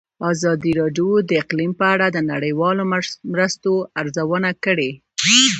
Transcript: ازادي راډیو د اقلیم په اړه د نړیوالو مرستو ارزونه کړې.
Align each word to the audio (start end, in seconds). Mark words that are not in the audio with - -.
ازادي 0.31 0.71
راډیو 0.81 1.09
د 1.29 1.31
اقلیم 1.43 1.71
په 1.81 1.85
اړه 1.93 2.07
د 2.11 2.17
نړیوالو 2.31 2.83
مرستو 3.33 3.71
ارزونه 3.99 4.49
کړې. 4.65 4.91